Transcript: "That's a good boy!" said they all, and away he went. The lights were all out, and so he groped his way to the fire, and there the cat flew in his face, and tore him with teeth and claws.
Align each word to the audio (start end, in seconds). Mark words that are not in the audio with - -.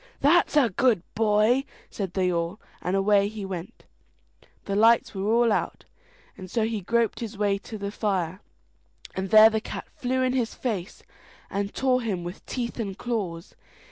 "That's 0.19 0.57
a 0.57 0.71
good 0.71 1.03
boy!" 1.13 1.63
said 1.91 2.15
they 2.15 2.33
all, 2.33 2.59
and 2.81 2.95
away 2.95 3.27
he 3.27 3.45
went. 3.45 3.85
The 4.65 4.75
lights 4.75 5.13
were 5.13 5.31
all 5.31 5.51
out, 5.51 5.85
and 6.35 6.49
so 6.49 6.63
he 6.63 6.81
groped 6.81 7.19
his 7.19 7.37
way 7.37 7.59
to 7.59 7.77
the 7.77 7.91
fire, 7.91 8.41
and 9.13 9.29
there 9.29 9.51
the 9.51 9.61
cat 9.61 9.85
flew 9.95 10.23
in 10.23 10.33
his 10.33 10.55
face, 10.55 11.03
and 11.51 11.71
tore 11.71 12.01
him 12.01 12.23
with 12.23 12.43
teeth 12.47 12.79
and 12.79 12.97
claws. 12.97 13.53